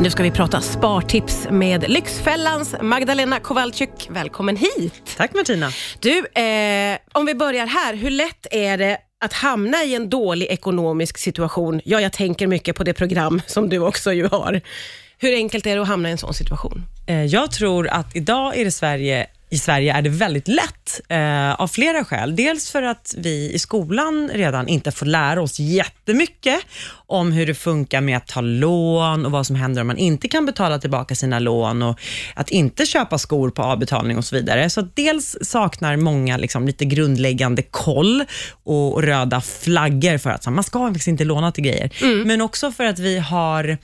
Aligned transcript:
Nu 0.00 0.10
ska 0.10 0.22
vi 0.22 0.30
prata 0.30 0.60
spartips 0.60 1.46
med 1.50 1.90
Lyxfällans 1.90 2.74
Magdalena 2.82 3.40
Kowalczyk. 3.40 3.90
Välkommen 4.10 4.56
hit! 4.56 5.14
Tack 5.16 5.34
Martina. 5.34 5.70
Du, 6.00 6.18
eh, 6.18 6.98
om 7.12 7.26
vi 7.26 7.34
börjar 7.34 7.66
här. 7.66 7.94
Hur 7.94 8.10
lätt 8.10 8.46
är 8.50 8.78
det 8.78 8.98
att 9.24 9.32
hamna 9.32 9.84
i 9.84 9.94
en 9.94 10.10
dålig 10.10 10.46
ekonomisk 10.46 11.18
situation? 11.18 11.80
Ja, 11.84 12.00
jag 12.00 12.12
tänker 12.12 12.46
mycket 12.46 12.76
på 12.76 12.84
det 12.84 12.94
program 12.94 13.42
som 13.46 13.68
du 13.68 13.78
också 13.78 14.12
ju 14.12 14.28
har. 14.28 14.60
Hur 15.18 15.34
enkelt 15.34 15.66
är 15.66 15.76
det 15.76 15.82
att 15.82 15.88
hamna 15.88 16.08
i 16.08 16.12
en 16.12 16.18
sån 16.18 16.34
situation? 16.34 16.82
Eh, 17.06 17.24
Jag 17.24 17.50
tror 17.50 17.88
att 17.88 18.16
idag 18.16 18.56
är 18.56 18.64
det 18.64 18.72
Sverige 18.72 19.26
i 19.56 19.58
Sverige 19.58 19.94
är 19.94 20.02
det 20.02 20.08
väldigt 20.08 20.48
lätt 20.48 21.00
eh, 21.08 21.52
av 21.52 21.68
flera 21.68 22.04
skäl. 22.04 22.36
Dels 22.36 22.70
för 22.70 22.82
att 22.82 23.14
vi 23.18 23.52
i 23.52 23.58
skolan 23.58 24.30
redan 24.34 24.68
inte 24.68 24.90
får 24.90 25.06
lära 25.06 25.42
oss 25.42 25.58
jättemycket 25.58 26.60
om 27.06 27.32
hur 27.32 27.46
det 27.46 27.54
funkar 27.54 28.00
med 28.00 28.16
att 28.16 28.26
ta 28.26 28.40
lån 28.40 29.26
och 29.26 29.32
vad 29.32 29.46
som 29.46 29.56
händer 29.56 29.80
om 29.80 29.86
man 29.86 29.96
inte 29.96 30.28
kan 30.28 30.46
betala 30.46 30.78
tillbaka 30.78 31.14
sina 31.14 31.38
lån 31.38 31.82
och 31.82 32.00
att 32.34 32.50
inte 32.50 32.86
köpa 32.86 33.18
skor 33.18 33.50
på 33.50 33.62
avbetalning 33.62 34.18
och 34.18 34.24
så 34.24 34.36
vidare. 34.36 34.70
Så 34.70 34.80
dels 34.94 35.36
saknar 35.42 35.96
många 35.96 36.36
liksom 36.36 36.66
lite 36.66 36.84
grundläggande 36.84 37.62
koll 37.62 38.24
och 38.64 39.02
röda 39.02 39.40
flaggor 39.40 40.18
för 40.18 40.30
att 40.30 40.46
man 40.46 40.64
ska 40.64 40.86
faktiskt 40.86 41.08
inte 41.08 41.24
låna 41.24 41.52
till 41.52 41.64
grejer. 41.64 41.90
Men 42.24 42.40
också 42.40 42.72
för 42.72 42.84
att 42.84 42.98
vi 42.98 43.18
har, 43.18 43.78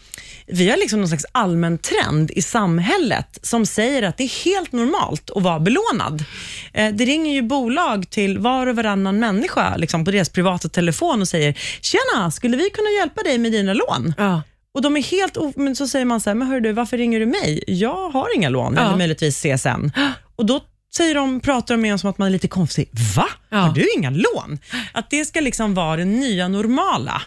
vi 0.47 0.71
har 0.71 0.77
liksom 0.77 0.99
någon 0.99 1.09
slags 1.09 1.27
allmän 1.33 1.79
trend 1.79 2.31
i 2.31 2.43
samhället 2.43 3.39
som 3.43 3.67
säger 3.67 4.03
att 4.03 4.17
det 4.17 4.25
är 4.25 4.45
helt 4.45 4.73
normalt 4.73 5.31
att 5.31 5.43
vara 5.43 5.61
belånad. 5.63 6.25
Eh, 6.73 6.95
Det 6.95 7.05
ringer 7.05 7.33
ju 7.35 7.43
bolag 7.43 8.11
till 8.11 8.39
var 8.39 8.67
och 8.67 8.77
varannan 8.77 9.19
människa 9.19 9.77
liksom 9.77 10.05
på 10.05 10.11
deras 10.11 10.29
privata 10.29 10.69
telefon 10.69 11.21
och 11.21 11.29
säger 11.29 11.59
“Tjena, 11.81 12.31
skulle 12.31 12.57
vi 12.57 12.71
kunna 12.71 12.91
hjälpa 13.01 13.23
dig 13.23 13.39
med 13.39 13.53
dina 13.53 13.73
lån?” 13.73 14.15
Ja. 14.19 14.43
Och 14.75 14.83
de 14.83 14.97
är 14.97 15.03
helt 15.03 15.37
men 15.57 15.77
så 15.77 15.87
säger 15.89 16.05
man 16.05 16.21
så 16.21 16.31
här, 16.31 16.35
men 16.35 16.49
hör 16.49 16.61
du, 16.61 16.73
varför 16.73 16.99
ringer 16.99 17.21
du 17.21 17.27
mig? 17.27 17.65
Jag 17.67 18.11
har 18.11 18.37
inga 18.37 18.49
lån, 18.49 18.75
Ja. 18.77 18.83
eller 18.87 18.97
möjligtvis 18.97 19.37
CSN. 19.43 19.91
Och 20.37 20.47
då 20.47 20.61
säger 20.97 21.15
de, 21.15 21.41
pratar 21.41 21.75
de 21.75 21.81
med 21.81 21.93
en 21.93 21.99
som 21.99 22.11
att 22.11 22.19
man 22.19 22.29
är 22.29 22.33
lite 22.33 22.49
konstig. 22.49 22.89
Va? 23.17 23.29
Ja. 23.51 23.57
Har 23.59 23.75
du 23.75 23.87
inga 23.99 24.11
lån? 24.11 24.59
Att 24.93 25.11
det 25.11 25.25
ska 25.25 25.41
liksom 25.41 25.75
vara 25.75 25.97
det 25.97 26.05
nya 26.05 26.49
normala. 26.49 27.23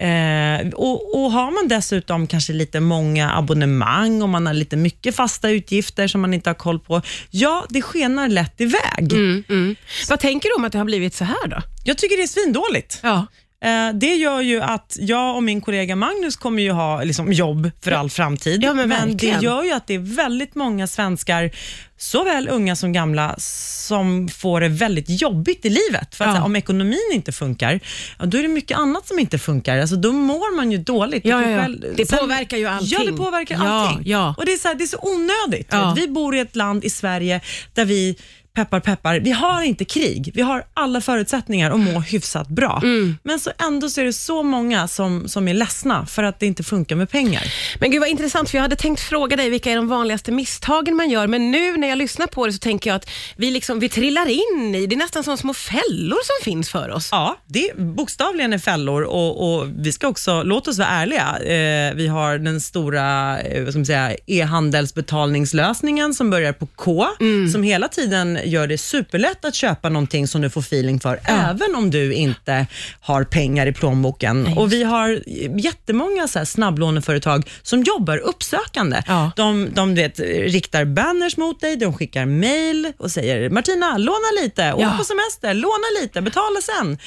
Eh, 0.00 0.68
och, 0.74 1.14
och 1.14 1.32
Har 1.32 1.50
man 1.50 1.68
dessutom 1.68 2.26
kanske 2.26 2.52
lite 2.52 2.80
många 2.80 3.32
abonnemang 3.34 4.22
och 4.22 4.28
man 4.28 4.46
har 4.46 4.54
lite 4.54 4.76
mycket 4.76 5.16
fasta 5.16 5.50
utgifter 5.50 6.08
som 6.08 6.20
man 6.20 6.34
inte 6.34 6.50
har 6.50 6.54
koll 6.54 6.80
på, 6.80 7.02
ja, 7.30 7.66
det 7.68 7.82
skenar 7.82 8.28
lätt 8.28 8.60
iväg. 8.60 9.12
Mm, 9.12 9.44
mm. 9.48 9.76
Vad 10.08 10.20
tänker 10.20 10.48
du 10.48 10.54
om 10.54 10.64
att 10.64 10.72
det 10.72 10.78
har 10.78 10.84
blivit 10.84 11.14
så 11.14 11.24
här 11.24 11.48
då? 11.48 11.62
Jag 11.84 11.98
tycker 11.98 12.16
det 12.16 12.22
är 12.22 12.26
svindåligt. 12.26 13.00
Ja. 13.02 13.26
Eh, 13.64 13.90
Det 13.94 14.14
gör 14.14 14.40
ju 14.40 14.60
att 14.62 14.96
jag 15.00 15.36
och 15.36 15.42
min 15.42 15.60
kollega 15.60 15.96
Magnus 15.96 16.36
kommer 16.36 16.62
ju 16.62 16.70
ha 16.70 17.02
liksom, 17.02 17.32
jobb 17.32 17.70
för 17.84 17.90
all 17.92 18.10
framtid. 18.10 18.62
Ja, 18.64 18.74
men 18.74 18.88
det 18.88 18.94
verkligen. 18.96 19.42
gör 19.42 19.62
ju 19.64 19.70
att 19.72 19.86
det 19.86 19.94
är 19.94 20.16
väldigt 20.16 20.54
många 20.54 20.86
svenskar, 20.86 21.50
såväl 21.98 22.48
unga 22.48 22.76
som 22.76 22.92
gamla, 22.92 23.34
som 23.38 24.28
får 24.28 24.60
det 24.60 24.68
väldigt 24.68 25.22
jobbigt 25.22 25.64
i 25.64 25.68
livet. 25.70 26.14
För 26.14 26.24
att 26.24 26.30
Ja. 26.30 26.34
här, 26.36 26.44
om 26.44 26.56
ekonomin 26.56 27.10
inte 27.12 27.32
funkar, 27.32 27.80
ja, 28.18 28.26
då 28.26 28.38
är 28.38 28.42
det 28.42 28.48
mycket 28.48 28.78
annat 28.78 29.08
som 29.08 29.18
inte 29.18 29.38
funkar. 29.38 29.78
Alltså, 29.78 29.96
då 29.96 30.12
mår 30.12 30.56
man 30.56 30.72
ju 30.72 30.78
dåligt. 30.78 31.24
Ja, 31.24 31.50
ja, 31.50 31.60
själv- 31.60 31.84
Det 31.96 32.10
påverkar 32.18 32.56
ju 32.56 32.66
allting. 32.66 32.98
Ja, 32.98 33.10
det 33.10 33.16
påverkar 33.16 33.54
Ja, 33.54 33.62
allting. 33.88 34.14
Och 34.16 34.46
det 34.46 34.52
är, 34.52 34.56
så 34.56 34.68
här, 34.68 34.74
det 34.74 34.84
är 34.84 34.86
så 34.86 34.98
onödigt. 35.02 35.72
Vi 35.96 36.08
bor 36.08 36.36
i 36.36 36.40
ett 36.40 36.56
land 36.56 36.84
i 36.84 36.90
Sverige 36.90 37.40
där 37.74 37.84
vi 37.84 38.16
peppar 38.54 38.80
peppar, 38.80 39.20
vi 39.20 39.30
har 39.30 39.62
inte 39.62 39.84
krig. 39.84 40.30
Vi 40.34 40.42
har 40.42 40.64
alla 40.74 41.00
förutsättningar 41.00 41.70
att 41.70 41.80
må 41.80 42.00
hyfsat 42.00 42.48
bra. 42.48 42.80
Mm. 42.82 43.16
Men 43.22 43.40
så 43.40 43.50
ändå 43.58 43.88
så 43.88 44.00
är 44.00 44.04
det 44.04 44.12
så 44.12 44.42
många 44.42 44.88
som, 44.88 45.28
som 45.28 45.48
är 45.48 45.54
ledsna 45.54 46.06
för 46.06 46.22
att 46.22 46.40
det 46.40 46.46
inte 46.46 46.62
funkar 46.62 46.96
med 46.96 47.10
pengar. 47.10 47.42
Men 47.80 47.90
gud 47.90 48.00
vad 48.00 48.08
intressant, 48.08 48.50
för 48.50 48.58
jag 48.58 48.62
hade 48.62 48.76
tänkt 48.76 49.00
fråga 49.00 49.36
dig 49.36 49.50
vilka 49.50 49.70
är 49.70 49.76
de 49.76 49.88
vanligaste 49.88 50.32
misstagen 50.32 50.96
man 50.96 51.10
gör, 51.10 51.26
men 51.26 51.50
nu 51.50 51.76
när 51.76 51.88
jag 51.88 51.98
lyssnar 51.98 52.26
på 52.26 52.46
det 52.46 52.52
så 52.52 52.58
tänker 52.58 52.90
jag 52.90 52.96
att 52.96 53.10
vi, 53.36 53.50
liksom, 53.50 53.78
vi 53.80 53.88
trillar 53.88 54.26
in 54.28 54.74
i, 54.74 54.86
det 54.86 54.94
är 54.94 54.98
nästan 54.98 55.24
som 55.24 55.36
små 55.36 55.54
fällor 55.54 56.18
som 56.24 56.44
finns 56.44 56.70
för 56.70 56.90
oss. 56.90 57.08
Ja, 57.12 57.36
det 57.46 57.70
är 57.70 57.74
bokstavligen 57.74 58.52
är 58.52 58.58
fällor 58.58 59.02
och, 59.02 59.56
och 59.58 59.66
vi 59.78 59.92
ska 59.92 60.08
också, 60.08 60.42
låt 60.42 60.68
oss 60.68 60.78
vara 60.78 60.88
ärliga, 60.88 61.38
eh, 61.38 61.94
vi 61.94 62.06
har 62.06 62.38
den 62.38 62.60
stora 62.60 63.40
eh, 63.40 63.62
vad 63.64 63.72
ska 63.72 63.78
man 63.78 63.86
säga, 63.86 64.16
e-handelsbetalningslösningen 64.26 66.14
som 66.14 66.30
börjar 66.30 66.52
på 66.52 66.66
K, 66.66 67.06
Mm. 67.20 67.48
som 67.48 67.62
hela 67.62 67.88
tiden 67.88 68.38
gör 68.44 68.66
det 68.66 68.78
superlätt 68.78 69.44
att 69.44 69.54
köpa 69.54 69.88
någonting 69.88 70.28
som 70.28 70.40
du 70.40 70.50
får 70.50 70.60
feeling 70.60 71.00
för, 71.00 71.20
även 71.24 71.74
om 71.74 71.90
du 71.90 72.12
inte 72.14 72.66
har 73.00 73.24
pengar 73.24 73.66
i 73.66 73.72
plånboken. 73.72 74.46
och 74.58 74.72
vi 74.72 74.82
har 74.82 75.22
jättemånga 75.60 76.28
så 76.28 76.38
här 76.38 76.46
snabblåneföretag 76.46 77.50
som 77.62 77.82
jobbar 77.82 78.18
uppsökande. 78.18 79.02
Ja. 79.06 79.30
De, 79.36 79.68
de 79.74 79.94
vet, 79.94 80.20
riktar 80.20 80.84
banners 80.84 81.36
mot 81.36 81.60
dig, 81.60 81.76
de 81.76 81.94
skickar 81.94 82.26
mail 82.26 82.92
och 82.98 83.10
säger 83.10 83.50
Martina, 83.50 83.98
låna 83.98 84.42
lite, 84.42 84.72
åk 84.72 84.82
Ja. 84.82 84.94
på 84.98 85.04
semester, 85.04 85.54
låna 85.54 86.00
lite, 86.02 86.20
betala 86.22 86.60
sen. 86.60 86.98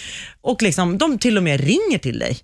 Och 0.41 0.61
liksom, 0.61 0.97
de 0.97 1.17
till 1.19 1.37
och 1.37 1.43
med 1.43 1.59
ringer 1.59 1.97
till 1.97 2.19
dig. 2.19 2.37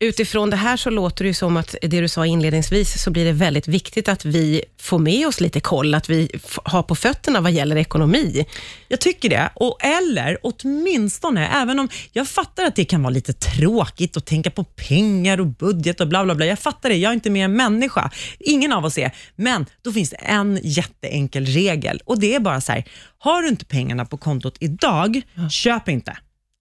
Utifrån 0.00 0.50
det 0.50 0.56
här 0.56 0.76
så 0.76 0.90
låter 0.90 1.24
det 1.24 1.34
som 1.34 1.56
att 1.56 1.74
det 1.80 2.00
du 2.00 2.08
sa 2.08 2.26
inledningsvis, 2.26 3.02
så 3.02 3.10
blir 3.10 3.24
det 3.24 3.32
väldigt 3.32 3.68
viktigt 3.68 4.08
att 4.08 4.24
vi 4.24 4.62
får 4.80 4.98
med 4.98 5.26
oss 5.26 5.40
lite 5.40 5.60
koll, 5.60 5.94
att 5.94 6.08
vi 6.08 6.30
har 6.64 6.82
på 6.82 6.94
fötterna 6.94 7.40
vad 7.40 7.52
gäller 7.52 7.76
ekonomi. 7.76 8.46
Jag 8.88 9.00
tycker 9.00 9.28
det. 9.28 9.50
Och, 9.54 9.84
eller 9.84 10.38
åtminstone, 10.42 11.48
även 11.48 11.78
om 11.78 11.88
jag 12.12 12.28
fattar 12.28 12.64
att 12.64 12.76
det 12.76 12.84
kan 12.84 13.02
vara 13.02 13.10
lite 13.10 13.32
tråkigt 13.32 14.16
att 14.16 14.26
tänka 14.26 14.50
på 14.50 14.64
pengar 14.64 15.40
och 15.40 15.46
budget 15.46 16.00
och 16.00 16.08
bla 16.08 16.24
bla 16.24 16.34
bla. 16.34 16.46
Jag 16.46 16.58
fattar 16.58 16.88
det, 16.88 16.96
jag 16.96 17.10
är 17.10 17.14
inte 17.14 17.30
mer 17.30 17.44
än 17.44 17.56
människa. 17.56 18.10
Ingen 18.38 18.72
av 18.72 18.84
oss 18.84 18.98
är. 18.98 19.14
Men 19.36 19.66
då 19.82 19.92
finns 19.92 20.10
det 20.10 20.16
en 20.16 20.60
jätteenkel 20.62 21.46
regel 21.46 22.00
och 22.04 22.20
det 22.20 22.34
är 22.34 22.40
bara 22.40 22.60
så 22.60 22.72
här, 22.72 22.84
har 23.18 23.42
du 23.42 23.48
inte 23.48 23.64
pengarna 23.64 24.04
på 24.04 24.16
kontot 24.16 24.56
idag, 24.60 25.22
köp 25.50 25.88
inte. 25.88 26.16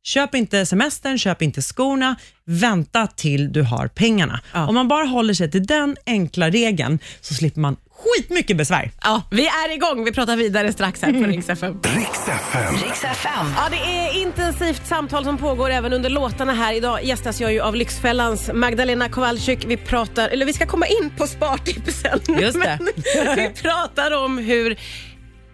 Köp 0.07 0.35
inte 0.35 0.66
semestern, 0.66 1.18
köp 1.18 1.41
inte 1.41 1.62
skorna, 1.62 2.16
vänta 2.45 3.07
till 3.07 3.51
du 3.53 3.62
har 3.62 3.88
pengarna. 3.88 4.40
Ja. 4.53 4.68
Om 4.68 4.75
man 4.75 4.88
bara 4.88 5.06
håller 5.06 5.34
sig 5.34 5.51
till 5.51 5.66
den 5.66 5.97
enkla 6.06 6.50
regeln 6.50 7.00
så 7.22 7.34
slipper 7.34 7.62
man 7.62 7.75
skitmycket 7.97 8.57
besvär. 8.57 8.91
Ja, 9.03 9.22
vi 9.31 9.47
är 9.47 9.73
igång. 9.73 10.03
Vi 10.06 10.12
pratar 10.12 10.35
vidare 10.38 10.73
strax 10.73 11.01
här 11.01 11.13
på 11.13 11.19
Rix 11.28 11.50
FM. 11.50 11.79
Riks 11.84 12.28
FM. 12.28 12.75
Riks 12.75 13.03
FM. 13.03 13.46
Ja, 13.56 13.67
det 13.72 13.78
är 13.78 14.22
intensivt 14.22 14.88
samtal 14.88 15.23
som 15.23 15.38
pågår 15.38 15.69
även 15.69 15.94
under 15.94 16.09
låtarna 16.09 16.53
här. 16.53 16.73
Idag 16.73 17.03
gästas 17.03 17.41
jag 17.41 17.53
ju 17.53 17.62
av 17.62 17.75
Lyxfällans 17.75 18.50
Magdalena 18.53 19.09
Kowalczyk. 19.09 19.66
Vi 19.67 19.78
pratar, 19.78 20.29
eller 20.29 20.46
vi 20.46 20.53
ska 20.53 20.66
komma 20.66 20.85
in 20.88 21.12
på 21.17 21.28
spartipsen. 21.28 22.19
Just 22.40 22.62
det. 22.62 22.79
Men 23.25 23.35
vi 23.35 23.50
pratar 23.62 24.12
om 24.12 24.38
hur 24.38 24.78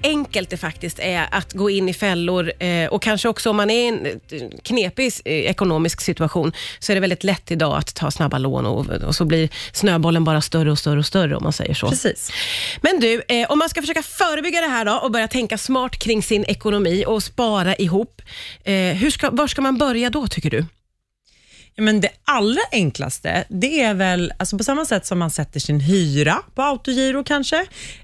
enkelt 0.04 0.50
det 0.50 0.58
faktiskt 0.58 1.00
är 1.00 1.28
att 1.32 1.54
gå 1.54 1.70
in 1.70 1.90
i 1.90 1.94
fällor 1.94 2.54
eh, 2.60 2.88
och 2.88 3.02
kanske 3.02 3.30
också 3.30 3.50
om 3.50 3.56
man 3.56 3.70
är 3.70 3.84
i 3.84 3.88
en 3.88 4.06
eh, 4.06 4.60
knepig 4.64 5.14
eh, 5.26 5.34
ekonomisk 5.34 6.02
situation 6.02 6.54
så 6.80 6.92
är 6.92 6.96
det 6.96 7.00
väldigt 7.00 7.24
lätt 7.24 7.52
idag 7.52 7.78
att 7.78 7.96
ta 7.96 8.12
snabba 8.12 8.38
lån 8.38 8.66
och, 8.66 8.90
och 8.90 9.16
så 9.16 9.26
blir 9.26 9.50
snöbollen 9.74 10.24
bara 10.24 10.42
större 10.42 10.72
och 10.72 10.80
större 10.80 11.00
och 11.00 11.06
större 11.06 11.36
om 11.36 11.44
man 11.44 11.54
säger 11.54 11.74
så. 11.74 11.90
Precis. 11.90 12.32
Men 12.82 13.00
du, 13.00 13.22
om 13.50 13.60
man 13.60 13.70
ska 13.70 13.82
försöka 13.82 14.04
förebygga 14.04 14.62
det 14.62 14.68
här 14.68 14.86
då 14.86 14.94
och 14.94 15.12
börja 15.12 15.28
tänka 15.28 15.58
smart 15.58 15.98
kring 16.00 16.24
sin 16.24 16.46
ekonomi 16.46 17.04
och 17.08 17.24
spara 17.24 17.76
ihop, 17.76 18.22
hur 18.96 19.10
ska, 19.10 19.30
var 19.30 19.48
ska 19.48 19.62
man 19.62 19.78
börja 19.78 20.10
då 20.10 20.28
tycker 20.28 20.50
du? 20.50 20.66
Ja, 21.76 21.84
men 21.84 22.02
det 22.02 22.10
allra 22.26 22.62
enklaste, 22.72 23.44
det 23.50 23.82
är 23.82 23.94
väl 23.94 24.34
alltså 24.38 24.58
på 24.58 24.64
samma 24.64 24.86
sätt 24.86 25.06
som 25.06 25.20
man 25.20 25.32
sätter 25.32 25.60
sin 25.60 25.80
hyra 25.80 26.38
på 26.56 26.62
autogiro 26.62 27.24
kanske, 27.24 27.58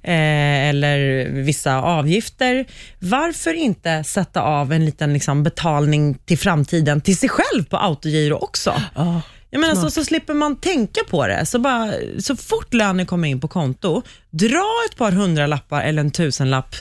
eh, 0.03 0.69
eller 0.69 1.25
vissa 1.29 1.81
avgifter. 1.81 2.65
Varför 2.99 3.53
inte 3.53 4.03
sätta 4.03 4.41
av 4.41 4.73
en 4.73 4.85
liten 4.85 5.13
liksom, 5.13 5.43
betalning 5.43 6.13
till 6.25 6.37
framtiden 6.37 7.01
till 7.01 7.17
sig 7.17 7.29
själv 7.29 7.63
på 7.63 7.77
autogiro 7.77 8.35
också? 8.35 8.81
Jag 9.51 9.61
menar, 9.61 9.75
så, 9.75 9.91
så 9.91 10.03
slipper 10.03 10.33
man 10.33 10.55
tänka 10.55 11.01
på 11.09 11.27
det. 11.27 11.45
Så, 11.45 11.59
bara, 11.59 11.91
så 12.19 12.35
fort 12.35 12.73
lönen 12.73 13.05
kommer 13.05 13.27
in 13.27 13.39
på 13.39 13.47
konto, 13.47 14.01
dra 14.29 14.65
ett 14.89 14.97
par 14.97 15.11
hundralappar 15.11 15.81
eller 15.81 16.01
en 16.01 16.11
tusenlapp, 16.11 16.75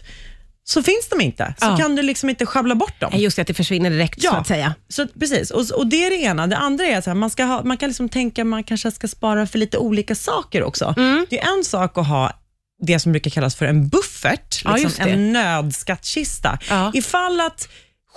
så 0.69 0.83
finns 0.83 1.09
de 1.11 1.21
inte. 1.21 1.55
Så 1.59 1.67
Ja. 1.67 1.77
kan 1.77 1.97
du 1.97 2.03
liksom 2.03 2.31
inte 2.31 2.47
schabbla 2.47 2.75
bort 2.75 3.01
dem. 3.01 3.11
Nej, 3.13 3.23
Just 3.23 3.37
det, 3.37 3.43
att 3.43 3.49
det 3.49 3.55
försvinner 3.55 3.91
direkt 3.91 4.23
så 4.23 4.35
att 4.35 4.47
säga. 4.47 4.75
Så, 4.89 5.07
precis, 5.21 5.51
och, 5.51 5.71
och 5.71 5.87
det 5.87 6.05
är 6.07 6.11
det 6.11 6.17
ena. 6.17 6.47
Det 6.47 6.57
andra 6.57 6.87
är 6.87 6.99
att 7.11 7.17
man, 7.17 7.31
ska 7.31 7.45
ha, 7.45 7.63
man 7.65 7.77
kan 7.77 7.89
liksom 7.89 8.09
tänka 8.09 8.43
att 8.43 8.47
man 8.49 8.65
kanske 8.65 8.91
ska 8.91 9.09
spara 9.09 9.47
för 9.47 9.59
lite 9.59 9.79
olika 9.79 10.15
saker 10.15 10.63
också. 10.63 10.95
Mm. 10.97 11.27
Det 11.31 11.41
är 11.41 11.57
en 11.59 11.65
sak 11.65 11.99
att 11.99 12.07
ha 12.07 12.33
det 12.87 12.99
som 12.99 13.13
brukar 13.13 13.31
kallas 13.31 13.57
för 13.57 13.67
en 13.67 13.89
buffert, 13.89 14.63
Ja, 14.65 14.73
just 14.79 14.85
liksom 14.85 15.05
det. 15.05 15.11
en 15.13 15.33
nödskattkista. 15.33 16.59
Ja. 16.71 16.91
Ifall 16.95 17.41
att 17.41 17.69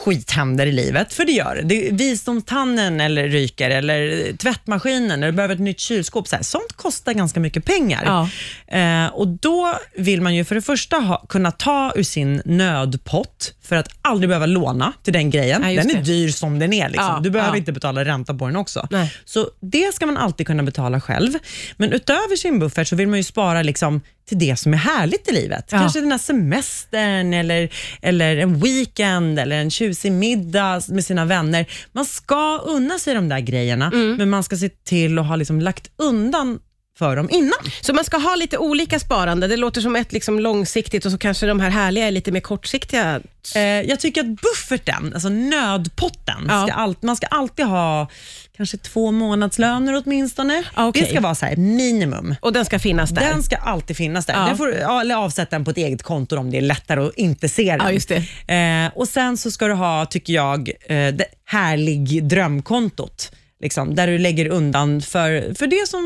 skit 0.02 0.32
händer 0.32 0.66
i 0.66 0.72
livet, 0.72 1.14
för 1.14 1.26
det 1.26 1.32
gör 1.32 1.62
det. 1.64 1.92
Visdomstannen 1.92 3.02
eller 3.02 3.28
ryker, 3.28 3.70
eller 3.70 4.34
tvättmaskinen, 4.38 5.12
eller 5.12 5.28
du 5.28 5.32
behöver 5.34 5.56
ett 5.56 5.62
nytt 5.62 5.80
kylskåp. 5.80 6.28
Så 6.28 6.36
här. 6.36 6.44
Sånt 6.44 6.74
kostar 6.76 7.14
ganska 7.14 7.40
mycket 7.40 7.66
pengar. 7.66 8.04
Ja. 8.06 8.30
Eh, 8.78 9.08
och 9.08 9.28
Då 9.28 9.78
vill 9.96 10.22
man 10.22 10.36
ju 10.36 10.46
för 10.46 10.56
det 10.56 10.62
första 10.62 10.98
ha, 10.98 11.26
kunna 11.30 11.52
ta 11.52 11.92
ur 11.96 12.04
sin 12.04 12.42
nödpott 12.46 13.54
för 13.72 13.76
att 13.76 13.88
aldrig 14.02 14.30
behöva 14.30 14.46
låna 14.46 14.94
till 15.04 15.14
den 15.14 15.30
grejen. 15.30 15.62
Ja, 15.74 15.82
den 15.82 15.92
är 15.92 15.96
det. 15.96 16.02
dyr 16.02 16.30
som 16.30 16.60
den 16.60 16.74
är. 16.74 16.90
Liksom. 16.90 17.06
Ja, 17.06 17.20
du 17.24 17.30
behöver 17.30 17.54
ja. 17.54 17.58
inte 17.58 17.72
betala 17.72 18.06
ränta 18.06 18.34
på 18.34 18.48
den 18.48 18.56
också. 18.56 18.88
Nej. 18.92 19.14
Så 19.26 19.48
Det 19.62 19.94
ska 19.96 20.06
man 20.06 20.18
alltid 20.18 20.48
kunna 20.48 20.64
betala 20.64 21.02
själv. 21.02 21.32
Men 21.78 21.94
utöver 21.94 22.36
sin 22.36 22.60
buffert 22.60 22.88
så 22.88 22.96
vill 22.96 23.08
man 23.08 23.18
ju 23.20 23.24
spara 23.24 23.62
liksom 23.62 24.02
till 24.30 24.40
det 24.40 24.56
som 24.60 24.74
är 24.74 24.78
härligt 24.78 25.30
i 25.30 25.32
livet. 25.32 25.66
Kanske 25.70 26.00
den 26.00 26.12
här 26.12 26.18
semestern 26.18 27.34
eller, 27.34 27.70
eller 28.02 28.38
en 28.38 28.60
weekend 28.60 29.40
eller 29.40 29.56
en 29.56 29.72
tjusig 29.72 30.12
middag 30.12 30.82
med 30.88 31.06
sina 31.06 31.26
vänner. 31.26 31.66
Man 31.92 32.06
ska 32.06 32.58
unna 32.58 33.00
sig 33.00 33.14
de 33.16 33.30
där 33.30 33.40
grejerna, 33.40 33.92
Mm. 33.94 34.16
men 34.16 34.30
man 34.30 34.44
ska 34.44 34.56
se 34.58 34.70
till 34.70 35.20
att 35.20 35.26
ha 35.28 35.36
liksom 35.36 35.62
lagt 35.62 35.92
undan 35.98 36.60
för 37.02 37.16
dem 37.16 37.30
innan. 37.32 37.60
Så 37.82 37.94
man 37.94 38.04
ska 38.06 38.18
ha 38.18 38.36
lite 38.36 38.58
olika 38.58 39.00
sparande. 39.00 39.48
Det 39.48 39.58
låter 39.58 39.82
som 39.82 39.96
ett 39.96 40.12
liksom 40.14 40.40
långsiktigt 40.40 41.06
och 41.06 41.12
så 41.12 41.18
kanske 41.18 41.46
de 41.46 41.60
här 41.60 41.70
härliga 41.70 42.08
är 42.08 42.12
lite 42.12 42.32
mer 42.32 42.40
kortsiktiga. 42.40 43.20
Eh, 43.56 43.62
jag 43.62 44.00
tycker 44.00 44.22
att 44.22 44.28
bufferten, 44.42 45.12
alltså 45.14 45.30
nödpotten, 45.30 46.46
Ja. 46.48 46.66
ska 46.68 46.74
all, 46.76 46.96
man 47.02 47.16
ska 47.16 47.28
alltid 47.28 47.66
ha 47.66 48.08
kanske 48.58 48.78
två 48.78 49.12
månadslöner 49.12 50.02
åtminstone. 50.06 50.64
Ja, 50.76 50.88
okej. 50.88 51.02
Det 51.04 51.10
ska 51.10 51.22
vara 51.22 51.36
så 51.36 51.46
här, 51.46 51.56
minimum. 51.56 52.36
Och 52.42 52.54
den 52.54 52.66
ska 52.66 52.80
finnas 52.80 53.10
där. 53.10 53.22
Den 53.22 53.44
ska 53.44 53.56
alltid 53.56 53.98
finnas 53.98 54.26
där. 54.26 54.34
Ja. 54.34 54.46
Den 54.46 54.58
får, 54.58 54.74
eller 55.02 55.16
avsätta 55.16 55.56
den 55.56 55.66
på 55.66 55.72
ett 55.72 55.78
eget 55.78 56.04
konto 56.04 56.38
om 56.38 56.52
det 56.52 56.58
är 56.58 56.62
lättare 56.62 57.00
att 57.08 57.16
inte 57.16 57.50
se 57.50 57.78
den. 57.78 58.00
Ja. 58.48 58.56
Eh, 58.56 58.92
och 58.96 59.08
Sen 59.08 59.38
så 59.38 59.52
ska 59.52 59.68
du 59.68 59.74
ha, 59.74 60.06
tycker 60.06 60.34
jag, 60.34 60.70
eh, 60.70 60.96
det 61.14 61.26
härlig 61.46 62.24
drömkontot. 62.24 63.32
Liksom, 63.62 63.96
där 63.96 64.08
du 64.08 64.18
lägger 64.18 64.48
undan 64.48 65.02
för, 65.02 65.54
för 65.56 65.68
det 65.68 65.88
som 65.88 66.04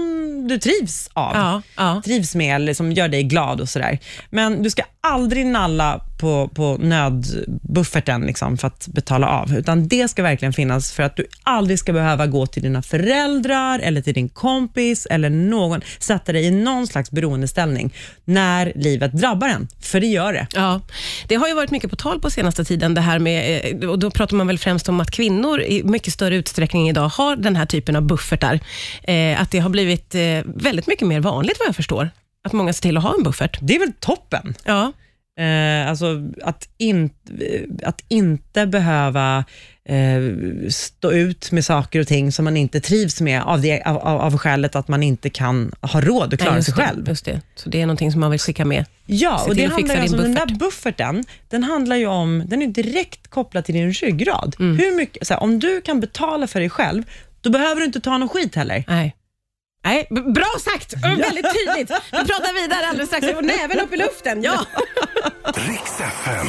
du 0.48 0.60
trivs 0.60 1.10
av. 1.14 1.36
Ja, 1.36 1.62
ja. 1.76 2.02
Trivs 2.06 2.36
med 2.36 2.56
eller 2.56 2.74
som 2.74 2.92
gör 2.92 3.08
dig 3.08 3.24
glad 3.24 3.62
och 3.62 3.70
sådär. 3.70 4.00
Men 4.30 4.64
du 4.64 4.70
ska 4.70 4.84
aldrig 5.02 5.46
nalla 5.46 6.05
på, 6.18 6.48
på 6.48 6.78
nödbufferten 6.78 8.22
liksom, 8.22 8.58
för 8.58 8.68
att 8.68 8.88
betala 8.88 9.28
av, 9.28 9.54
utan 9.54 9.88
det 9.88 10.08
ska 10.08 10.24
verkligen 10.24 10.54
finnas 10.54 10.92
för 10.92 11.04
att 11.04 11.16
du 11.16 11.26
aldrig 11.44 11.80
ska 11.80 11.94
behöva 11.94 12.28
gå 12.28 12.46
till 12.46 12.64
dina 12.64 12.82
föräldrar 12.82 13.80
eller 13.80 14.02
till 14.02 14.14
din 14.14 14.30
kompis 14.30 15.08
eller 15.10 15.30
någon, 15.30 15.82
sätta 16.00 16.32
dig 16.32 16.46
i 16.46 16.52
någon 16.52 16.88
slags 16.88 17.12
beroendeställning 17.12 17.94
när 18.26 18.72
livet 18.76 19.12
drabbar 19.12 19.48
en, 19.48 19.68
för 19.82 20.00
det 20.00 20.08
gör 20.08 20.34
det. 20.34 20.48
Ja, 20.56 20.82
det 21.28 21.36
har 21.36 21.48
ju 21.48 21.54
varit 21.54 21.72
mycket 21.72 21.90
på 21.90 21.96
tal 21.96 22.20
på 22.20 22.30
senaste 22.30 22.66
tiden, 22.66 22.94
det 22.94 23.02
här 23.02 23.20
med, 23.20 23.62
eh, 23.82 23.90
och 23.90 24.00
då 24.00 24.12
pratar 24.12 24.36
man 24.36 24.48
väl 24.48 24.60
främst 24.60 24.90
om 24.90 25.00
att 25.00 25.12
kvinnor 25.12 25.62
i 25.62 25.84
mycket 25.84 26.14
större 26.14 26.36
utsträckning 26.36 26.90
idag 26.90 27.10
har 27.10 27.36
den 27.36 27.56
här 27.56 27.66
typen 27.66 27.96
av 27.96 28.02
buffertar. 28.02 28.60
Eh, 29.04 29.42
att 29.42 29.52
det 29.52 29.60
har 29.60 29.70
blivit 29.70 30.16
eh, 30.16 30.22
väldigt 30.46 30.88
mycket 30.88 31.08
mer 31.08 31.20
vanligt 31.20 31.60
vad 31.60 31.68
jag 31.68 31.76
förstår, 31.76 32.10
att 32.44 32.54
många 32.54 32.74
ser 32.74 32.82
till 32.82 32.98
att 32.98 33.04
ha 33.04 33.14
en 33.18 33.24
buffert. 33.24 33.58
Det 33.62 33.76
är 33.76 33.80
väl 33.80 33.94
toppen? 34.00 34.56
Ja, 34.64 34.92
Eh, 35.40 35.90
alltså 35.90 36.22
att, 36.44 36.70
in, 36.78 37.10
att 37.84 38.04
inte 38.08 38.66
behöva 38.66 39.46
eh, 39.86 40.70
stå 40.70 41.12
ut 41.12 41.52
med 41.52 41.66
saker 41.66 42.00
och 42.00 42.08
ting 42.08 42.32
som 42.32 42.46
man 42.46 42.58
inte 42.58 42.80
trivs 42.80 43.22
med 43.22 43.42
av, 43.42 43.62
det, 43.62 43.82
av, 43.84 43.98
av, 43.98 44.38
skälet 44.38 44.76
att 44.76 44.88
man 44.88 45.04
inte 45.04 45.30
kan 45.30 45.72
ha 45.82 46.02
råd 46.02 46.34
att 46.34 46.40
klara 46.40 46.54
Nej, 46.54 46.64
sig 46.64 46.74
det, 46.78 46.82
själv. 46.82 47.08
Just 47.08 47.26
det. 47.26 47.42
Så 47.56 47.70
det 47.70 47.82
är 47.82 47.86
någonting 47.86 48.12
som 48.12 48.22
man 48.22 48.32
vill 48.32 48.40
skicka 48.40 48.66
med. 48.66 48.86
Ja, 49.06 49.42
Se 49.44 49.50
och 49.50 49.56
det 49.56 49.66
handlar 49.66 49.96
alltså, 49.96 50.18
den 50.18 50.34
där 50.34 50.46
buffert. 50.46 50.60
bufferten, 50.60 51.24
den 51.50 51.64
handlar 51.64 51.96
ju 51.96 52.06
om, 52.06 52.44
den 52.46 52.62
är 52.62 52.68
direkt 52.68 53.28
kopplad 53.28 53.66
till 53.66 53.76
din 53.76 53.92
ryggrad. 53.92 54.56
Mm. 54.60 54.78
Hur 54.78 54.96
mycket, 54.96 55.30
här, 55.30 55.44
om 55.44 55.60
du 55.60 55.82
kan 55.82 56.00
betala 56.00 56.48
för 56.48 56.60
dig 56.60 56.70
själv, 56.70 57.04
då 57.42 57.50
behöver 57.50 57.76
du 57.76 57.86
inte 57.86 58.00
ta 58.00 58.18
någon 58.18 58.30
skit 58.30 58.56
heller. 58.56 58.84
Nej. 58.88 59.16
Nej, 59.84 60.08
bra 60.10 60.48
sagt! 60.60 60.94
Väldigt 61.04 61.46
tydligt. 61.54 61.92
Vi 62.12 62.18
pratar 62.18 62.62
vidare 62.64 62.88
alldeles 62.88 63.10
strax. 63.10 63.28
Och 63.28 63.46
näven 63.46 63.80
upp 63.80 63.94
i 63.94 63.98
luften. 63.98 64.44
Ja. 64.44 64.66
Riks 65.56 66.00
FM. 66.00 66.48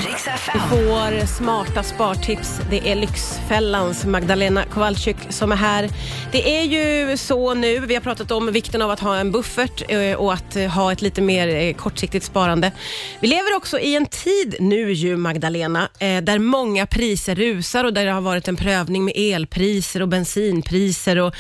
Vår 0.71 1.27
smarta 1.27 1.83
spartips, 1.83 2.61
det 2.71 2.91
är 2.91 2.95
Lyxfällans 2.95 4.05
Magdalena 4.05 4.65
Kowalczyk 4.65 5.17
som 5.29 5.53
är 5.53 5.57
här. 5.57 5.91
Det 6.33 6.59
är 6.59 6.63
ju 6.63 7.17
så 7.17 7.55
nu, 7.55 7.79
vi 7.79 7.95
har 7.95 8.01
pratat 8.01 8.31
om 8.31 8.53
vikten 8.53 8.83
av 8.83 8.91
att 8.91 9.01
ha 9.01 9.17
en 9.17 9.33
buffert 9.33 9.83
eh, 9.89 10.13
och 10.13 10.33
att 10.33 10.57
eh, 10.57 10.67
ha 10.67 10.93
ett 10.93 11.03
lite 11.03 11.23
mer 11.23 11.49
eh, 11.49 11.75
kortsiktigt 11.75 12.25
sparande. 12.25 12.73
Vi 13.21 13.29
lever 13.29 13.57
också 13.57 13.79
i 13.79 13.97
en 13.97 14.07
tid 14.07 14.57
nu 14.61 14.93
ju 14.93 15.17
Magdalena, 15.17 15.89
där 15.99 16.39
många 16.39 16.87
priser 16.87 17.35
rusar 17.35 17.85
och 17.85 17.93
där 17.93 18.05
det 18.05 18.11
har 18.11 18.21
varit 18.21 18.49
en 18.49 18.57
prövning 18.57 19.05
med 19.05 19.15
elpriser 19.17 20.03
och 20.03 20.09
bensinpriser 20.09 21.19
och, 21.19 21.35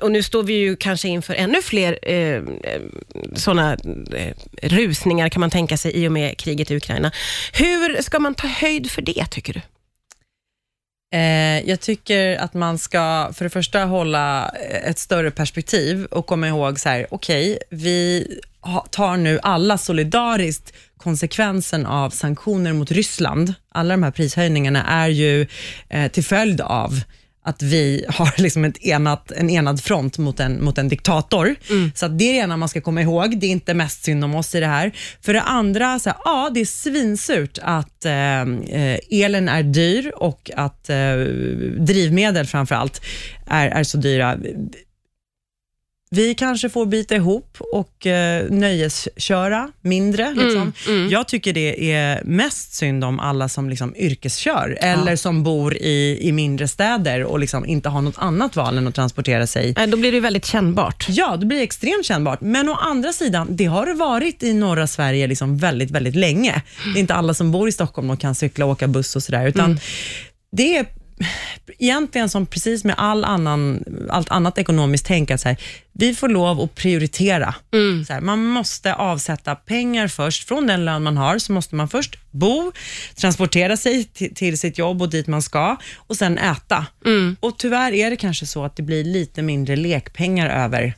och 0.00 0.10
nu 0.10 0.22
står 0.22 0.42
vi 0.42 0.52
ju 0.52 0.76
kanske 0.76 1.08
inför 1.08 1.34
ännu 1.34 1.62
fler 1.62 1.98
sådana 3.38 3.76
rusningar 4.62 5.28
kan 5.28 5.40
man 5.40 5.50
tänka 5.50 5.76
sig 5.76 5.92
i 5.92 6.08
och 6.08 6.12
med 6.12 6.36
kriget 6.38 6.47
i 6.52 6.76
Ukraina. 6.76 7.12
Hur 7.52 8.02
ska 8.02 8.18
man 8.18 8.34
ta 8.34 8.46
höjd 8.46 8.90
för 8.90 9.02
det 9.02 9.26
tycker 9.30 9.52
du? 9.52 9.60
Eh, 11.18 11.68
jag 11.68 11.80
tycker 11.80 12.36
att 12.36 12.54
man 12.54 12.78
ska 12.78 13.30
för 13.34 13.44
det 13.44 13.50
första 13.50 13.84
hålla 13.84 14.48
ett 14.84 14.98
större 14.98 15.30
perspektiv 15.30 16.04
och 16.04 16.26
komma 16.26 16.48
ihåg 16.48 16.80
så 16.80 16.88
här, 16.88 17.06
okej, 17.10 17.58
vi 17.70 18.26
tar 18.90 19.16
nu 19.16 19.38
alla 19.42 19.78
solidariskt 19.78 20.72
konsekvensen 20.96 21.86
av 21.86 22.10
sanktioner 22.10 22.72
mot 22.72 22.90
Ryssland. 22.90 23.54
Alla 23.68 23.94
de 23.94 24.02
här 24.02 24.10
prishöjningarna 24.10 24.84
är 24.86 25.08
ju 25.08 25.46
eh, 25.88 26.10
till 26.10 26.24
följd 26.24 26.60
av 26.60 27.00
att 27.48 27.62
vi 27.62 28.04
har 28.08 28.34
liksom 28.42 28.64
ett 28.64 28.78
enat, 28.78 29.30
en 29.30 29.50
enad 29.50 29.80
front 29.80 30.18
mot 30.18 30.40
en, 30.40 30.64
mot 30.64 30.78
en 30.78 30.88
diktator. 30.88 31.54
Så 31.94 32.06
att 32.06 32.18
det 32.18 32.24
är 32.24 32.32
det 32.32 32.38
ena 32.38 32.56
man 32.56 32.68
ska 32.68 32.80
komma 32.80 33.02
ihåg. 33.02 33.38
Det 33.38 33.46
är 33.46 33.50
inte 33.50 33.74
mest 33.74 34.04
synd 34.04 34.24
om 34.24 34.34
oss 34.34 34.54
i 34.54 34.60
det 34.60 34.66
här. 34.66 34.92
För 35.20 35.34
det 35.34 35.42
andra, 35.42 35.98
så 35.98 36.10
här, 36.10 36.18
ja, 36.24 36.50
det 36.54 36.60
är 36.60 36.64
svinsurt 36.64 37.58
att 37.62 38.04
eh, 38.04 38.40
eh, 38.40 38.98
elen 39.10 39.48
är 39.48 39.62
dyr 39.62 40.12
och 40.16 40.50
att 40.56 40.90
eh, 40.90 41.16
drivmedel 41.78 42.46
framför 42.46 42.74
allt 42.74 43.00
är, 43.46 43.68
är 43.68 43.84
så 43.84 43.98
dyra. 43.98 44.36
Vi 46.10 46.34
kanske 46.34 46.68
får 46.68 46.86
bita 46.86 47.14
ihop 47.14 47.56
och 47.72 48.06
eh, 48.06 48.50
nöjesköra 48.50 49.70
mindre. 49.80 50.34
Liksom. 50.34 50.72
Jag 51.10 51.28
tycker 51.28 51.52
det 51.52 51.92
är 51.92 52.24
mest 52.24 52.74
synd 52.74 53.04
om 53.04 53.20
alla 53.20 53.48
som 53.48 53.70
liksom 53.70 53.96
yrkeskör 53.96 54.78
eller 54.80 55.16
som 55.16 55.42
bor 55.42 55.76
i, 55.76 56.18
i 56.20 56.32
mindre 56.32 56.68
städer 56.68 57.24
och 57.24 57.38
liksom 57.38 57.66
inte 57.66 57.88
har 57.88 58.02
något 58.02 58.18
annat 58.18 58.56
val 58.56 58.78
än 58.78 58.86
att 58.86 58.94
transportera 58.94 59.46
sig. 59.46 59.74
Nej, 59.76 59.86
Då 59.86 59.96
blir 59.96 60.12
det 60.12 60.20
väldigt 60.20 60.44
kännbart. 60.46 61.06
Ja, 61.08 61.36
det 61.36 61.46
blir 61.46 61.62
extremt 61.62 62.06
kännbart. 62.06 62.40
Men 62.40 62.68
å 62.68 62.74
andra 62.74 63.12
sidan, 63.12 63.46
det 63.50 63.64
har 63.64 63.86
det 63.86 63.94
varit 63.94 64.42
i 64.42 64.54
norra 64.54 64.86
Sverige 64.86 65.26
liksom 65.26 65.58
väldigt, 65.58 65.90
väldigt 65.90 66.14
länge. 66.14 66.62
Det 66.84 66.98
är 66.98 67.00
inte 67.00 67.14
alla 67.14 67.34
som 67.34 67.52
bor 67.52 67.68
i 67.68 67.72
Stockholm 67.72 68.10
och 68.10 68.20
kan 68.20 68.34
cykla 68.34 68.64
och 68.64 68.70
åka 68.70 68.88
buss 68.88 69.16
och 69.16 69.22
sådär, 69.22 69.46
utan 69.46 69.80
det 70.52 70.76
är 70.76 70.86
egentligen 71.78 72.28
som 72.28 72.46
precis 72.46 72.84
med 72.84 72.94
all 72.98 73.24
annan, 73.24 73.84
allt 74.10 74.28
annat 74.30 74.58
ekonomiskt 74.58 75.06
tänk, 75.06 75.30
att 75.30 75.40
så 75.40 75.48
här, 75.48 75.56
vi 75.92 76.14
får 76.14 76.28
lov 76.28 76.60
att 76.60 76.74
prioritera. 76.74 77.54
Så 78.06 78.12
här, 78.12 78.20
man 78.20 78.44
måste 78.44 78.94
avsätta 78.94 79.54
pengar 79.54 80.08
först. 80.08 80.48
Från 80.48 80.66
den 80.66 80.84
lön 80.84 81.02
man 81.02 81.16
har 81.16 81.38
så 81.38 81.52
måste 81.52 81.74
man 81.74 81.88
först 81.88 82.16
bo, 82.30 82.72
transportera 83.14 83.76
sig 83.76 84.04
till, 84.04 84.34
till 84.34 84.58
sitt 84.58 84.78
jobb 84.78 85.02
och 85.02 85.10
dit 85.10 85.26
man 85.26 85.42
ska 85.42 85.76
och 85.96 86.16
sen 86.16 86.38
äta. 86.38 86.86
Och 87.40 87.58
Tyvärr 87.58 87.92
är 87.92 88.10
det 88.10 88.16
kanske 88.16 88.46
så 88.46 88.64
att 88.64 88.76
det 88.76 88.82
blir 88.82 89.04
lite 89.04 89.42
mindre 89.42 89.76
lekpengar 89.76 90.48
över 90.64 90.94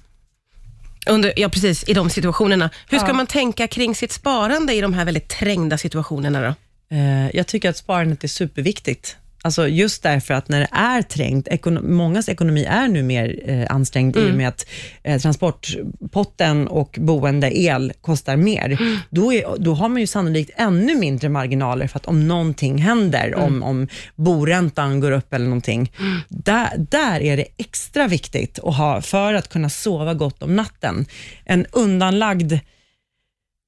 Under, 1.06 1.32
ja, 1.36 1.48
precis. 1.48 1.88
I 1.88 1.92
de 1.94 2.10
situationerna. 2.10 2.70
Hur 2.90 2.98
ska 2.98 3.06
Ja. 3.08 3.12
man 3.12 3.26
tänka 3.26 3.66
kring 3.68 3.94
sitt 3.94 4.12
sparande 4.12 4.74
i 4.74 4.80
de 4.80 4.94
här 4.94 5.04
väldigt 5.04 5.28
trängda 5.28 5.78
situationerna 5.78 6.40
då? 6.40 6.54
Eh, 6.96 7.30
Jag 7.36 7.46
tycker 7.46 7.70
att 7.70 7.76
sparandet 7.76 8.24
är 8.24 8.28
superviktigt. 8.28 9.16
Alltså 9.42 9.68
just 9.68 10.02
därför 10.02 10.34
att 10.34 10.48
när 10.48 10.60
det 10.60 10.68
är 10.72 11.02
trängt, 11.02 11.48
ekono- 11.48 11.82
mångas 11.82 12.28
ekonomi 12.28 12.64
är 12.64 12.88
nu 12.88 13.02
mer 13.02 13.40
eh, 13.44 13.66
ansträngd 13.70 14.16
i 14.16 14.30
och 14.30 14.34
med 14.34 14.48
att 14.48 14.66
eh, 15.02 15.20
transportpotten 15.20 16.68
och 16.68 16.98
boende, 17.00 17.58
el, 17.58 17.92
kostar 18.00 18.36
mer. 18.36 18.78
Då, 19.10 19.32
är, 19.32 19.44
då 19.58 19.74
har 19.74 19.88
man 19.88 20.00
ju 20.00 20.06
sannolikt 20.06 20.50
ännu 20.56 20.94
mindre 20.94 21.28
marginaler 21.28 21.86
för 21.86 21.96
att 21.96 22.06
om 22.06 22.28
någonting 22.28 22.78
händer, 22.78 23.34
om, 23.34 23.62
om 23.62 23.88
boräntan 24.16 25.00
går 25.00 25.12
upp 25.12 25.32
eller 25.32 25.44
någonting, 25.44 25.92
där, 26.28 26.68
där 26.78 27.20
är 27.20 27.36
det 27.36 27.46
extra 27.58 28.08
viktigt 28.08 28.58
att 28.58 28.76
ha 28.76 29.02
för 29.02 29.34
att 29.34 29.48
kunna 29.48 29.68
sova 29.68 30.14
gott 30.14 30.42
om 30.42 30.56
natten. 30.56 31.06
En 31.44 31.66
undanlagd 31.72 32.52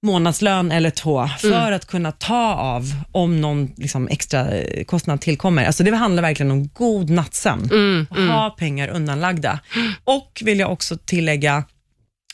månadslön 0.02 0.72
eller 0.72 0.90
två 0.90 1.28
för 1.38 1.72
att 1.72 1.86
kunna 1.86 2.12
ta 2.12 2.54
av 2.54 2.94
om 3.12 3.40
någon 3.40 3.72
liksom, 3.76 4.08
extra 4.08 4.50
eh, 4.50 4.84
kostnad 4.84 5.20
tillkommer. 5.20 5.64
Alltså 5.64 5.82
det 5.82 5.96
handlar 5.96 6.22
verkligen 6.22 6.52
om 6.52 6.68
god 6.68 7.10
nattsömn. 7.10 8.06
och 8.10 8.16
Ha 8.16 8.50
pengar 8.50 8.88
undanlagda. 8.88 9.60
Och 10.04 10.42
vill 10.44 10.58
jag 10.58 10.72
också 10.72 10.96
tillägga, 10.96 11.64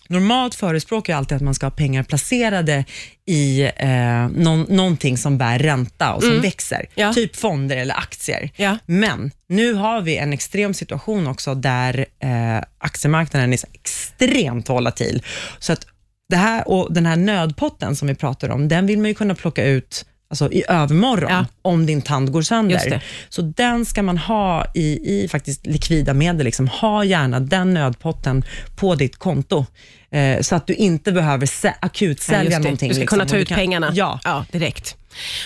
normalt 0.08 0.54
förespråkar 0.54 1.12
jag 1.12 1.18
alltid 1.18 1.37
att 1.37 1.42
man 1.42 1.54
ska 1.54 1.66
ha 1.66 1.70
pengar 1.70 2.02
placerade 2.02 2.84
i 3.26 3.62
eh, 3.76 4.28
någon, 4.28 4.66
någonting 4.68 5.18
som 5.18 5.38
bär 5.38 5.58
ränta 5.58 6.14
och 6.14 6.22
som 6.22 6.40
växer. 6.40 6.87
Ja. 6.94 7.12
Typ 7.12 7.37
fonder 7.37 7.76
eller 7.76 7.94
aktier. 7.94 8.50
Ja. 8.56 8.78
Men 8.87 9.30
nu 9.48 9.75
har 9.75 10.00
vi 10.00 10.16
en 10.16 10.32
extrem 10.32 10.75
situation 10.75 11.26
också 11.26 11.54
där 11.54 12.06
eh, 12.22 12.64
aktiemarknaden 12.78 13.52
är 13.52 13.58
extremt 13.72 14.68
volatil. 14.68 15.22
Så 15.58 15.72
att 15.72 15.87
det 16.28 16.37
här, 16.37 16.68
och 16.68 16.92
den 16.94 17.06
här 17.06 17.16
nödpotten 17.16 17.97
som 17.97 18.08
vi 18.08 18.14
pratar 18.14 18.49
om, 18.49 18.68
den 18.68 18.87
vill 18.87 18.99
man 18.99 19.08
ju 19.08 19.14
kunna 19.14 19.35
plocka 19.35 19.64
ut 19.64 20.04
alltså 20.30 20.52
i 20.52 20.64
övermorgon, 20.68 21.30
Ja. 21.30 21.47
om 21.62 21.87
din 21.87 22.02
tand 22.02 22.32
går 22.32 22.42
sönder. 22.42 23.04
Så 23.28 23.42
den 23.42 23.85
ska 23.87 24.02
man 24.02 24.18
ha 24.18 24.66
i, 24.75 25.14
i 25.25 25.28
faktiskt 25.28 25.66
likvida 25.66 26.14
medel. 26.14 26.44
Liksom. 26.44 26.68
Ha 26.68 27.04
gärna 27.04 27.40
den 27.40 27.75
nödpotten 27.75 28.44
på 28.76 28.94
ditt 28.94 29.16
konto, 29.16 29.66
eh, 30.11 30.40
så 30.40 30.54
att 30.56 30.66
du 30.66 30.75
inte 30.75 31.12
behöver 31.12 31.47
sä- 31.47 31.73
akutsälja 31.80 32.38
Ja, 32.42 32.44
just 32.44 32.56
det. 32.56 32.62
någonting. 32.62 32.88
Du 32.88 32.94
ska 32.94 33.00
liksom. 33.00 33.18
kunna 33.18 33.28
ta 33.28 33.37
ut 33.37 33.49
kan- 33.49 33.56
pengarna 33.58 33.90
Ja, 33.94 34.44
direkt. 34.52 34.97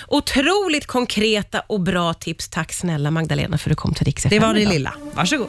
Otroligt 0.08 0.86
konkreta 0.86 1.60
och 1.66 1.80
bra 1.80 2.14
tips. 2.14 2.48
Tack 2.48 2.72
snälla 2.72 3.10
Magdalena 3.10 3.58
för 3.58 3.70
att 3.70 3.76
du 3.76 3.80
kom 3.80 3.94
till 3.94 4.06
Rix 4.06 4.22
det 4.22 4.38
var 4.38 4.54
det 4.54 4.60
idag. 4.60 4.72
lilla. 4.72 4.94
Varsågod. 5.14 5.40